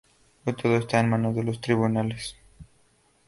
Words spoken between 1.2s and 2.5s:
de los tribunales.